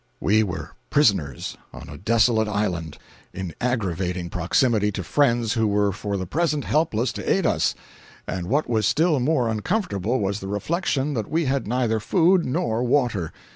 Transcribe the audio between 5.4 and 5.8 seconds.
who